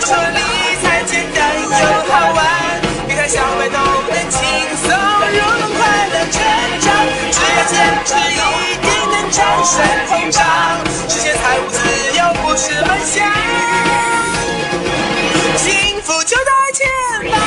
[0.00, 0.40] 说理
[0.82, 2.38] 财简单又好玩，
[3.08, 4.38] 理财小白都能轻
[4.76, 6.36] 松入门，快乐成
[6.80, 6.86] 长，
[7.32, 8.34] 只要坚持一
[8.80, 9.74] 定能战胜
[10.06, 10.38] 通胀，
[11.08, 11.76] 实现财务自
[12.16, 13.26] 由不是梦想，
[15.56, 16.86] 幸福就在前
[17.30, 17.38] 方。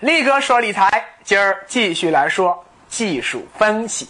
[0.00, 4.08] 力哥说理财，今儿继续来说技术分析。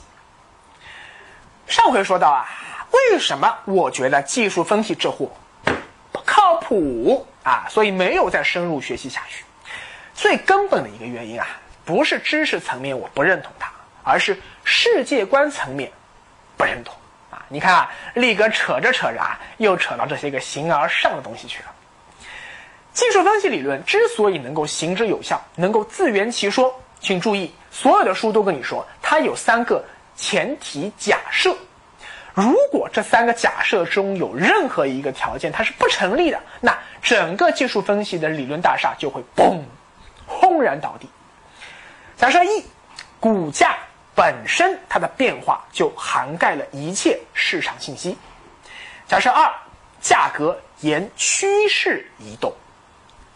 [1.66, 2.48] 上回说到啊，
[2.94, 5.28] 为什么我觉得技术分析这货
[6.12, 7.66] 不靠谱啊？
[7.68, 9.44] 所以没有再深入学习下去。
[10.14, 11.46] 最根本的一个原因啊，
[11.84, 13.70] 不是知识层面我不认同它，
[14.02, 15.90] 而是世界观层面
[16.56, 16.94] 不认同
[17.30, 17.44] 啊。
[17.48, 21.72] 你看啊，力哥扯着扯着啊，又扯到这些个形而上的东西去了。
[22.92, 29.84] 技术分析理论之所以能够行之有效，能够自圆其说，请注意，所有的书都跟你说，它有三个。
[30.16, 31.52] 前提假设，
[32.34, 39.62] 如果这三个假设中有任何一个条件它是不成立的，那整个技术分析的理论大厦就会嘣，
[40.26, 41.08] 轰然倒地。
[42.16, 42.64] 假设一，
[43.20, 43.76] 股价
[44.16, 48.18] 本身它的变化就涵盖了一切市场信息。
[49.06, 49.48] 假设二，
[50.00, 52.52] 价格沿趋势移动。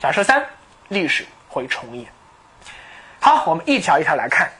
[0.00, 0.44] 假设三，
[0.88, 2.04] 历史会重演。
[3.20, 4.50] 好，我们一条一条来看。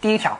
[0.00, 0.36] 第一条。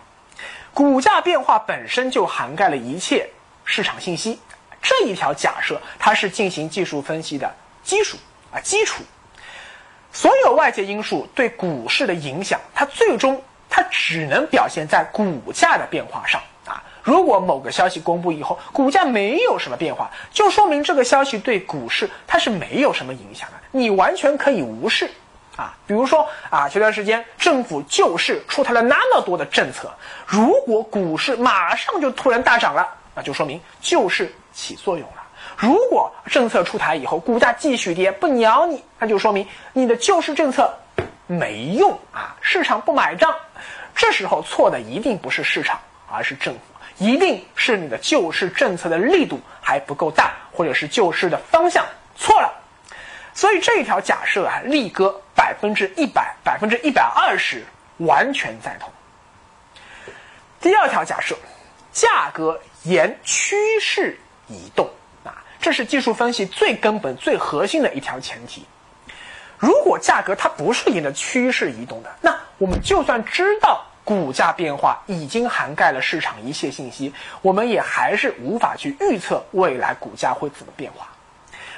[0.73, 3.29] 股价变化本身就涵盖了一切
[3.65, 4.39] 市场信息，
[4.81, 8.17] 这一条假设它是进行技术分析的基础
[8.53, 9.03] 啊基础。
[10.13, 16.83] 所有外界因素对股市的影响，它最终它只能表现在股价的变化上啊。
[17.03, 25.11] 如果某个消息公布以后，股价没有什么变化，就说明这个消息对股市它是没有什么影响的，你完全可以无视。
[25.57, 29.93] 啊，比如说啊，前段时间政府救市出台了那么多的政策，
[30.27, 35.23] 如果股市马上就突然大涨了，那就说明救市起作用了；
[35.57, 40.73] 如果政策出台以后股价继续跌，不鸟你，那就说明你的救市政策
[41.27, 43.35] 没用啊，市场不买账。
[43.95, 45.79] 这时候错的一定不是市场，
[46.11, 46.61] 而是政府，
[46.97, 51.85] 一定是你的救市政策的力度还不够大，或者是救市的方向
[52.17, 52.51] 错了。
[53.41, 57.65] 所以这一条假设啊，力哥百分之一百、百分之一百二十
[57.97, 58.93] 完全赞同。
[60.61, 61.35] 第二条假设，
[61.91, 64.87] 价格沿趋势移动
[65.25, 68.67] 啊，这是技术分析最根本、最核心的一条前提。
[69.57, 81.09] 如果价格它不是沿着趋势移动的，那我们就算知道股价变化已经涵盖了市场一切信息，我们也还是无法去预测未来股价会怎么变化。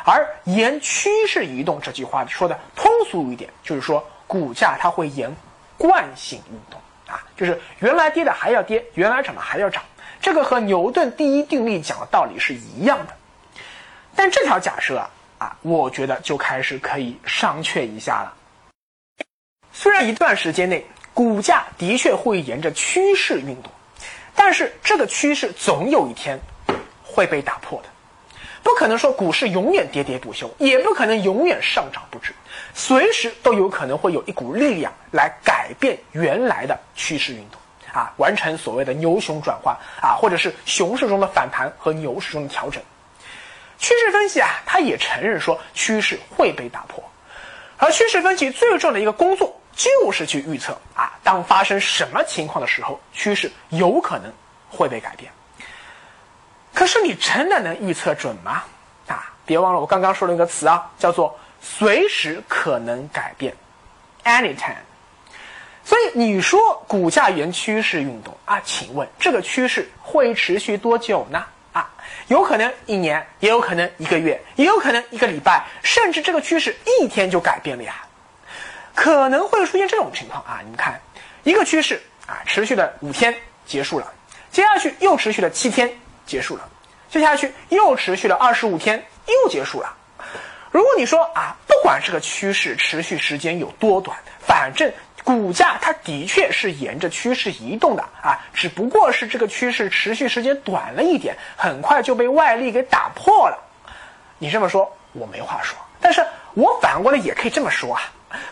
[0.04, 5.34] 而沿趋势移动这句话说的通俗一点，就是说股价它会沿
[5.78, 9.82] 惯性运动啊，就是原来跌的还要跌，原来涨的还要涨，
[10.20, 13.14] 这个和牛顿第一定律讲的道理是一样的。
[14.14, 18.34] 但这条假设啊啊，我觉得就开始可以商榷一下了。
[19.72, 20.84] 虽然一段时间内
[21.14, 23.72] 股价的确会沿着趋势运动，
[24.34, 26.38] 但是这个趋势总有一天
[27.02, 27.88] 会被打破的。
[28.62, 32.32] 不可能说股市永远跌跌不休，也不可能永远上涨不止，
[32.74, 37.60] 随时都有可能会有一股力量来改变原来的趋势运动，
[37.92, 42.82] 啊，完成所谓的牛熊转换啊，或者是熊市中的反弹和牛市中的调整。
[43.78, 47.02] 趋势分析啊，它也承认说趋势会被打破，
[47.78, 54.32] 而趋势分析最重要的一个工作就是去预测啊，当发生什么情况的时候，趋势有可能
[54.70, 55.32] 会被改变。
[56.74, 58.62] 可是你真的能预测准吗？
[59.06, 63.54] 啊，别忘了我刚刚说了一个词啊，叫做随时可能改变
[64.24, 64.76] ，anytime。
[65.84, 71.44] 所以你说股价沿趋势运动啊，请问这个趋势会持续多久呢？
[71.72, 71.90] 啊，
[72.28, 77.96] 有可能一年，也有可能一个月，也有可能一个礼拜，甚至这个趋势一天就改变了呀。
[78.94, 81.00] 可能会出现这种情况啊，你们看，
[81.42, 83.34] 一个趋势啊，持续了五天
[83.66, 84.12] 结束了，
[84.50, 85.92] 接下去又持续了七天。
[86.26, 86.68] 结束了，
[87.10, 89.94] 接下去又持续了二十五天，又结束了。
[90.70, 94.90] 如果你说啊，不管这个趋势持续时间有多短，反正
[95.22, 103.58] 股价它的确是沿着趋势移动的啊，只不过是这个趋势持续时间短了一点，很快就被外力给打破了。
[104.38, 105.76] 你这么说，我没话说。
[106.00, 108.02] 但是我反过来也可以这么说啊，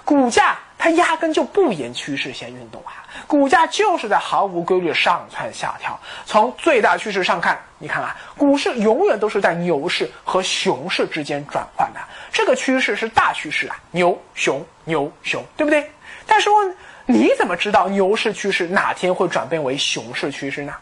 [0.04, 3.04] 股价它压根就不沿趋势线运动啊。
[3.26, 6.00] 股价就是在毫无规律上蹿下跳。
[6.24, 12.00] 从最大趋势上看，你看啊，股市永远都是在牛市和熊市之间转换的。
[12.32, 15.88] 这个趋势是大趋势啊，牛熊牛熊，对不对？
[16.26, 16.74] 但是问
[17.04, 20.72] 你怎么知道牛市趋势哪天会转变为熊市趋势呢？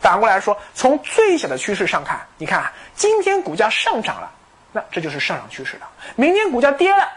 [0.00, 4.28] 反过来说，从最小的趋势上看，你看啊，今天股价上涨了，
[4.72, 5.86] 那这就是上涨趋势了；
[6.16, 7.08] 明天股价跌了，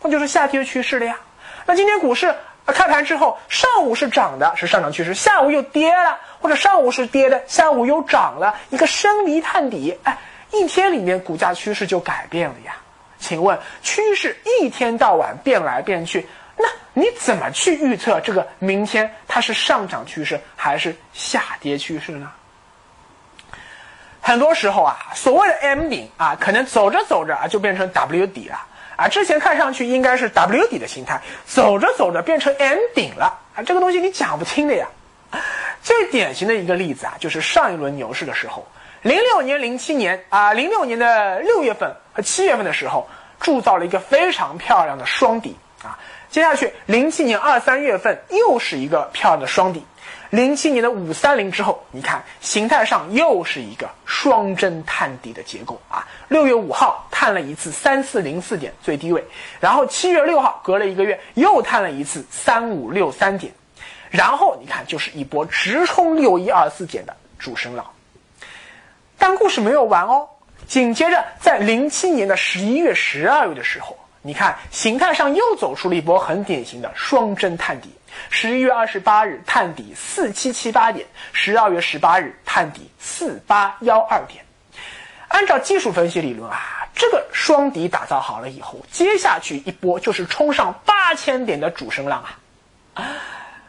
[0.00, 1.18] 那就是下跌趋势了呀。
[1.68, 2.34] 那今天股市
[2.64, 10.16] 开盘之后，上午是涨的，是上涨趋势；下午又跌了，或者上午是跌的，下午又涨了，一个深离探底，哎，
[10.50, 12.74] 一天里面股价趋势就改变了呀。
[13.18, 16.26] 请问，趋势一天到晚变来变去。
[16.56, 22.30] 那你怎么去预测这个明天它是上涨趋势还是下跌趋势呢？
[24.22, 28.58] 很多时候啊，所谓的 M 顶啊，可能走着走着啊就变成 W 底了。
[28.98, 33.62] 啊之前看上去应该是 W 底的形态，走着走着变成 M 顶了啊。
[33.62, 34.88] 这个东西你讲不清的呀。
[35.80, 38.66] 最典型的一个例子啊，就是上一轮牛市的时候，
[39.02, 43.08] 零六年、零七年啊，零六年的六月份和七月份的时候，
[43.38, 45.96] 铸造了一个非常漂亮的双底啊。
[46.30, 49.82] 接下去，零七年二三月份又是一个漂亮的双底，
[50.28, 56.06] 零七年的五三零之后，你看形态上又是一个双针探底的结构啊。
[56.28, 59.24] 六月五号探了一次三四零四点最低位，
[59.58, 63.50] 然后七月六号隔了一个月又探了一次三五六三点，
[64.10, 67.86] 然后你看就是一波直冲六一二四点的主升浪。
[69.16, 70.28] 但故事没有完哦，
[70.66, 73.97] 紧接着在零七年的十一月、十二月的时候。
[74.22, 77.90] 你看，形态上又走出了一波很典型的双针探底。
[78.30, 84.44] 十一月二十八日探底四七七八点，十二月十八日探底四八幺二点。
[85.28, 92.24] 按照技术分析理论啊，这个双底打造好了以后，接下去一波就是冲上八千点的主升浪
[92.94, 93.04] 啊。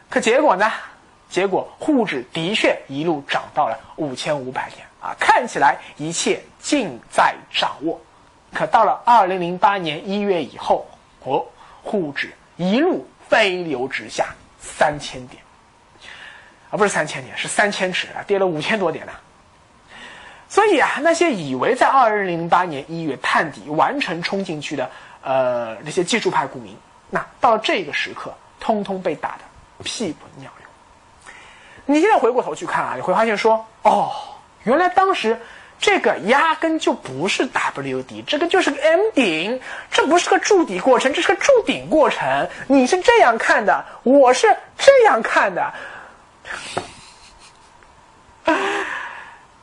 [0.08, 0.72] 可结果呢？
[1.28, 8.00] 结果沪指的确一路涨到了五千五百点啊，看起来一切尽在掌握。
[8.52, 10.86] 可到了二零零八年一月以后，
[11.22, 11.46] 哦，
[11.82, 15.42] 沪指一路飞流直下三千点，
[16.70, 19.12] 啊，不是三千点，是三千尺啊，跌了五千多点呢。
[20.48, 24.90] 所以啊，那些以为在二零零八年一月探底完成冲进去的，
[25.22, 26.76] 呃，那些技术派股民，
[27.08, 30.66] 那到这个时刻，通通被打得屁滚尿流。
[31.86, 34.10] 你现在回过头去看啊，你会发现说，哦，
[34.64, 35.40] 原来当时。
[35.80, 39.60] 这个压根就不是 W 底，这个就是个 M 顶，
[39.90, 42.48] 这不是个筑底过程，这是个筑顶过程。
[42.66, 45.72] 你是这样看的，我是这样看的。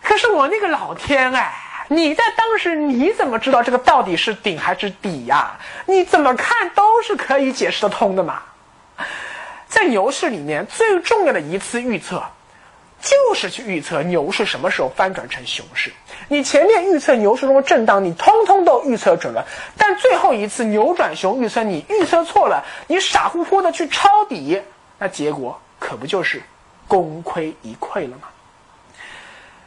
[0.01, 1.53] 可是我那个老天哎，
[1.89, 5.55] 你在当时你怎么知道这个到底是顶还是底呀？
[5.85, 8.41] 你怎么看都是可以解释得通的嘛。
[9.67, 12.23] 在牛市里面最重要的一次预测。
[13.07, 15.91] 就是去预测牛市什么时候翻转成熊市。
[16.27, 19.45] 你前面预测牛市中的震荡，你通通都预测准了，
[19.77, 24.61] 但最后一次扭转熊预测你预测错了，你傻乎乎的去抄底，
[24.97, 26.41] 那结果可不就是
[26.87, 28.27] 功亏一篑了吗？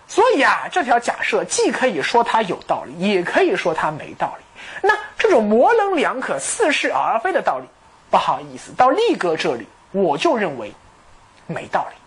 [0.07, 4.45] 所以啊，这条假设既可以说它有道理，也可以说它没道理。
[4.83, 7.65] 那这种模棱两可、似是而非的道理，
[8.11, 10.73] 不好意思，到力哥这里我就认为
[11.47, 12.00] 没道理。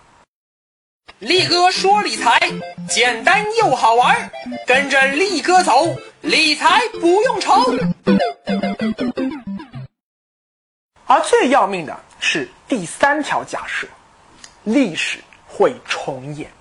[1.23, 2.37] 力哥说理财
[2.89, 4.29] 简单又好玩，
[4.67, 5.87] 跟着力哥走，
[6.19, 7.63] 理财不用愁。
[11.05, 13.87] 而最要命的是第三条假设：
[14.65, 15.17] 历史
[15.47, 16.51] 会重演。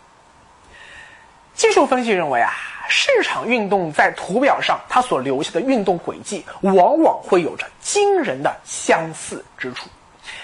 [1.55, 2.53] 技术分析认为啊，
[2.89, 9.89] 市场运动在图表上它所留下的运动轨迹，往往会有着惊人的相似之处。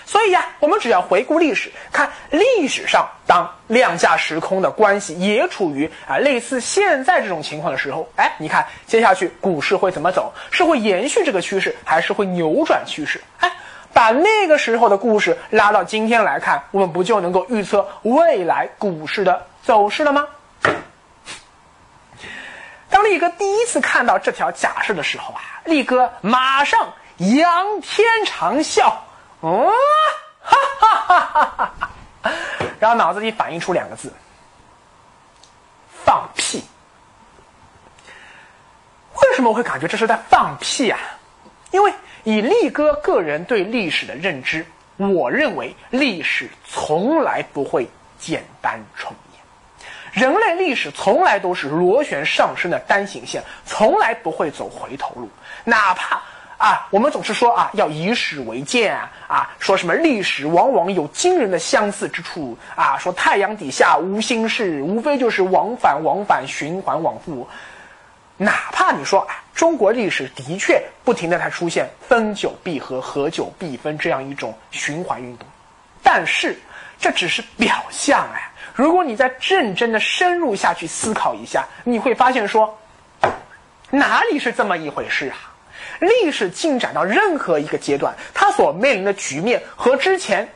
[0.04, 10.32] 所以呀，我们只要回顾历史，看历史上当量价时空的关系也处于啊类似现在这种情况的时候，哎，你看接下去股市会怎么走？
[10.50, 13.23] 是会延续这个趋势，还是会扭转趋势？
[13.40, 13.52] 哎，
[13.92, 20.26] 把那个时候的故事拉到今天来看，我们不就能够预测未来股市的走势了吗？
[22.88, 28.90] 当力哥第一次看到这条假设的时候啊，力哥马上仰天长啸。
[29.40, 29.70] 哦，
[30.40, 31.88] 哈哈哈哈哈！
[32.80, 34.12] 然后脑子里反映出两个字：
[36.04, 36.62] 放屁。
[39.23, 40.99] 为什么我会感觉这是在放屁啊？
[41.70, 41.92] 因为
[42.25, 44.64] 以力哥个人对历史的认知，
[44.97, 55.28] 我认为历史从来不会简单重演，人类历史从来都是螺旋上升的单行线，从来不会走回头路，
[55.64, 56.23] 哪怕。
[56.59, 58.99] 啊，我们总是说啊，要以史为鉴
[59.29, 67.49] 啊，说什么历史往往有惊人的相似之处啊，说太阳底下无新事，无非就是往返往返循环往复。
[68.37, 75.47] 哪怕你说啊，中国历史的确不停的在出现分久必合，合久必分这样一种循环运动，
[76.03, 76.59] 但是
[76.99, 78.50] 这只是表象哎。
[78.75, 82.77] 如果你再认真的深入下去思考一下，你会发现说，
[83.91, 85.55] 哪里是这么一回事啊？
[86.00, 90.49] 历史进展到任何一个阶段，它所面临的局面和之前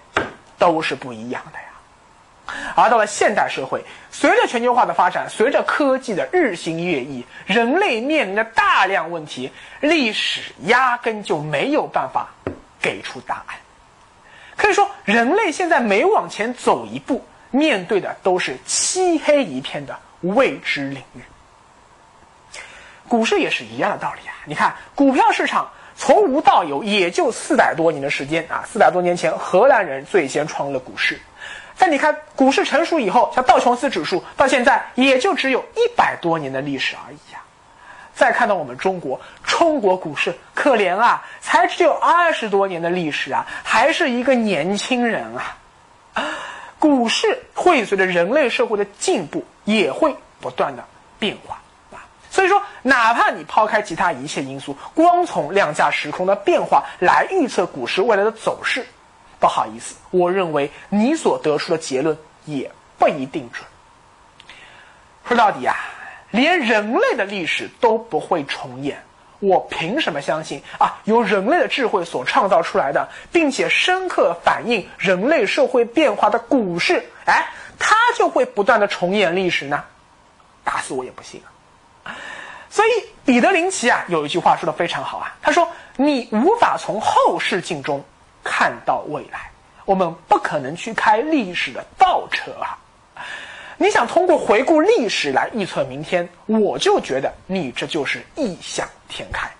[0.58, 1.64] 都是不一样的呀。
[2.74, 12.28] 而到了现代社会，随着全球化的发展，随着科技的日新月异，人类面临的大量问题，历史压根就没有办法
[12.80, 13.56] 给出答案。
[14.56, 21.20] 可以说，人类现在每往前走一步，面对的都是漆黑一片的未知领域。
[23.12, 24.32] 股市也是一样的道理啊！
[24.46, 28.64] 你看，股票市场从无到有，也就四百多年的时间啊！
[28.66, 31.20] 四百多年前，荷兰人最先创立了股市。
[31.76, 37.40] 但你看，股市成熟以后，像道琼斯指数，到现在也就只有一百多年的历史而已呀。
[38.14, 45.58] 再看到我们中国，中国股市可怜啊，才只有二十多年的历史啊，还是一个年轻人啊。
[46.78, 50.82] 股市会随着人类社会的进步，也会不断的
[51.18, 51.58] 变化。
[52.32, 58.84] 所以说，哪怕你抛开其他一切因素，光从量价时空的变化来预测股市未来的走势，
[59.38, 63.64] 不好意思，我认为你所得出的结论也不一定准。
[65.28, 65.76] 说到底啊。
[66.30, 69.02] 连人类的历史都不会重演，
[69.38, 70.98] 我凭什么相信啊？
[71.04, 79.84] 由人类的智慧所创造出来的，并且深刻反映人类社会变化的股市，哎，它就会不断的重演历史呢？
[80.64, 81.52] 打死我也不信啊！
[82.72, 82.88] 所以
[83.22, 88.02] 彼得林奇啊有一句话说的非常好啊，他说：“你无法从后视镜中
[88.42, 89.50] 看到未来，
[89.84, 92.78] 我们不可能去开历史的倒车啊。”
[93.76, 99.50] 你想通过回顾历史来预测明天，我就觉得你这就是异想天开。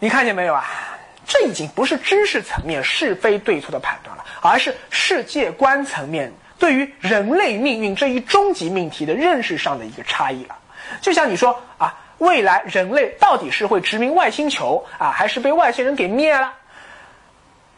[0.00, 0.66] 你看见没有啊？
[1.24, 10.56] 这已经不是知识层面是非对错的判断了，而是世界观层面对于人类命运这一终极命题的认识上的一个差异了。
[11.00, 16.52] 就像你说啊，未来人类到底是会殖民外星球啊，还是被外星人给灭了？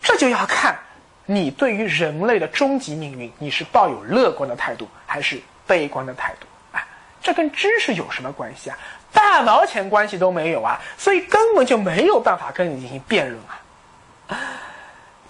[0.00, 0.76] 这就要看。
[1.24, 6.46] 你对于人类的终极命运，你是抱有乐观的态度还是悲观的态度？
[6.76, 6.84] 啊，
[7.22, 8.76] 这跟知识有什么关系啊？
[9.12, 10.80] 半毛钱关系都没有啊！
[10.98, 13.60] 所以根本就没有办法跟你进行辩论啊！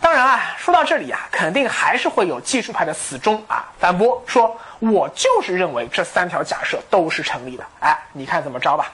[0.02, 8.90] 当然啊，说到这里啊，肯定还是会有技术派的死忠啊反驳说：“我就是认为这三条假设都是成立的。”哎，你看怎么着吧？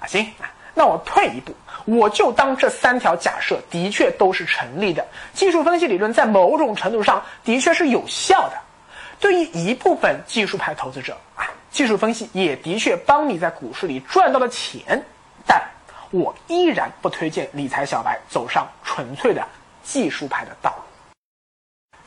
[0.00, 0.26] 啊，行。
[0.74, 5.06] 那我退一步，我就当这三条假设的确都是成立的。
[5.32, 8.58] 技术分析理论在某种程度上的确是有效的，
[9.20, 15.00] 对于一部分技术派投资者啊，技术分析也的确帮你在股市里赚到了钱。
[15.46, 15.62] 但
[16.10, 19.46] 我依然不推荐理财小白走上纯粹的
[19.82, 20.82] 技术派的道路。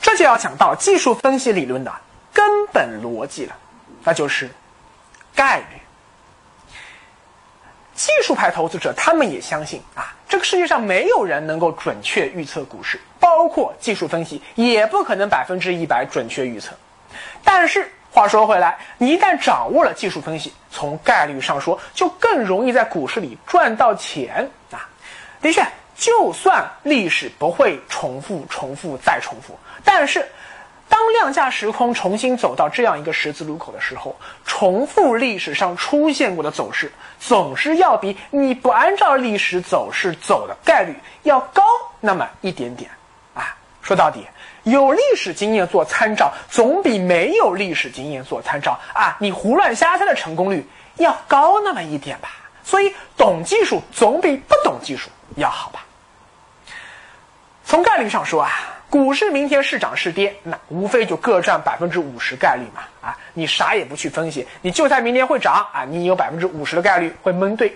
[0.02, 1.94] 这就要讲到技术分析理论的
[2.34, 3.56] 根本逻辑了，
[4.04, 4.50] 那就是
[5.34, 5.66] 概率。
[7.96, 16.74] 技术派投资者，他们也相信啊，这个世界上没有人能够准确预测股市，包括技术分析也不可能百分之一百准确预测。
[17.42, 24.90] 但是话说回来，你一旦掌握了技术分析，从概率上说，就更容易在股市里赚到钱啊。
[25.42, 25.66] 的确，
[25.96, 30.26] 就算历史不会重复、重复再重复，但是。
[30.88, 41.64] 当量价时空重新走到这样一个十字路口的时候，重复历史上出现过的走势，总是要比你不按照历史走势走的概率要高
[42.00, 42.90] 那么一点点
[43.34, 43.58] 啊。
[43.82, 44.28] 说到底，
[44.62, 50.66] 有历史经验做参照，总比没有历史经验做参照啊，你胡乱瞎猜的成功率
[50.98, 52.30] 要高那么一点吧。
[52.64, 55.84] 所以，懂技术总比不懂技术要好吧。
[57.66, 58.52] 从概率上说啊。
[58.88, 62.84] 股市明天是涨是跌，那无非就各占百分之五十概率嘛。
[63.02, 67.76] 啊，你啥也不去分析，你就猜明天会涨啊，你有百分之五十的概率会蒙对。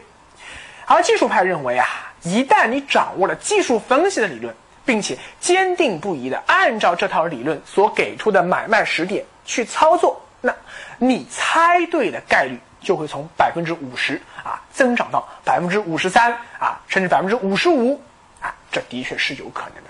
[0.85, 1.85] 而技术派认为啊，
[2.21, 4.55] 一旦你掌握了技术分析的理论，
[4.85, 10.53] 并且坚定不移的按照这套理论所给出的买卖时点去操作，那
[10.99, 18.01] 你猜对的概率就会从百分之五十啊增长到百分之五十三啊，甚至百分之五十五，
[18.71, 19.89] 这的确是有可能的。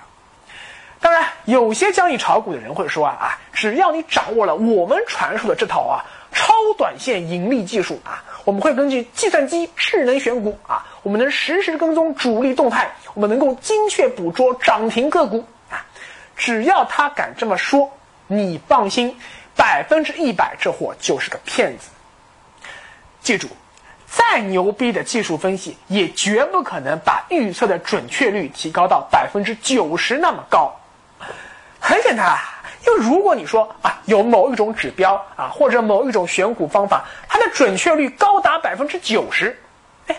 [1.02, 15.86] 当然，有些交易炒股的人会说啊啊，只要你掌握了我们传授的这套啊超短线盈利技术啊，我们会根据计算机智能选股啊，我们能实时跟踪主力动态，我们能够精确捕捉涨停个股啊。
[16.36, 17.90] 只要他敢这么说，
[18.28, 19.16] 你放心，
[19.56, 21.90] 百分之一百这货就是个骗子。
[23.22, 23.48] 记住，
[24.10, 30.74] 再牛逼的技术分析也绝不可能把预测的准确率提高到百分之九十那么高。
[31.80, 39.58] 很简单啊，因为如果你说啊，有某一种指标啊，或者某一种选股方法，它的准确率高达百分之九十，
[40.08, 40.16] 哎，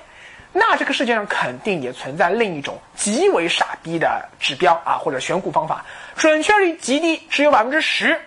[0.53, 5.85] 那这个世界上肯定也存在另一种极为傻逼的指标啊，或者选股方法，
[6.17, 8.19] 准确率极低，只有百分之十。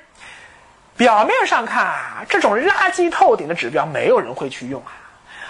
[0.96, 4.93] 表面上看啊，这种垃圾透顶的指标，没有人会去用啊。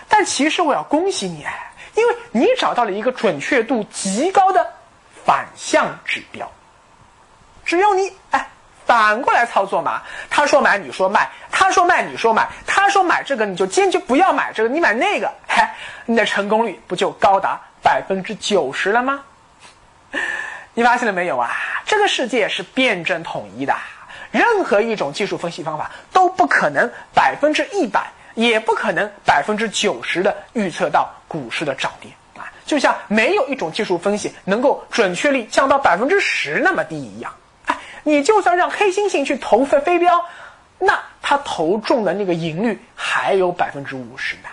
[0.08, 1.46] 但其实我要恭喜你，
[1.96, 4.66] 因为你找到了一个准确度极高的
[5.26, 6.50] 反向指标。
[7.66, 8.48] 只要你哎
[8.86, 15.64] 反过来操作嘛，他说买你说卖，他说卖你说买，他说买这个你就坚决不要买这个，你买那个，嘿，
[16.06, 19.24] 你的成功率不就高达百分之九十了吗？
[20.76, 21.52] 你发现了没有啊？
[21.86, 23.76] 这个世界是辩证统一的，
[24.32, 37.34] 任何一种技术分析方法都不可能百分之一百，也不可能百分之九十的预测到股市的涨跌啊，就像没有一种技术分析能够准确率降到百分之十那么低一样。
[37.66, 40.26] 哎你就算让黑猩猩去投飞飞镖，
[40.78, 44.50] 那它投中的那个赢率还有百分之五十呢。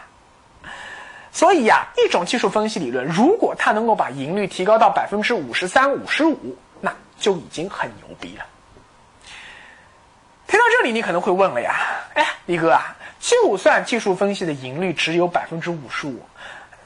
[1.32, 8.44] 所以呀，一种技术分析理论，如果它能够把赢率提高到百分之五十三、五十五，那就已经很牛逼了。
[10.46, 11.74] 听到这里，你可能会问了呀，
[12.14, 16.26] 哎，李哥啊，就算技术分析的盈率只有百分之五十五，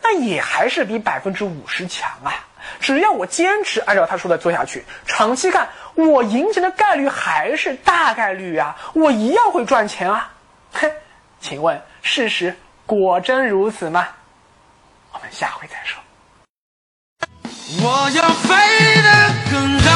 [0.02, 2.44] 那也还是比百分之五十强啊。
[2.80, 10.32] 只要我坚持按照他说的做下去，长期看，我赢钱的概率还是大概率啊，我一样会赚钱啊。
[10.74, 10.90] 哼，
[11.40, 14.08] 请问事实果真如此吗？
[15.12, 16.02] 我们下回再说。
[17.82, 19.93] 我要飞得更高。